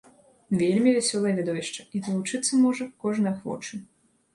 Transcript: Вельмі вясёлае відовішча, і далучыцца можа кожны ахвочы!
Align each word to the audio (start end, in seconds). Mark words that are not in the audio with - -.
Вельмі 0.61 0.93
вясёлае 0.95 1.35
відовішча, 1.41 1.87
і 1.95 2.03
далучыцца 2.11 2.53
можа 2.67 2.93
кожны 3.07 3.27
ахвочы! 3.39 3.75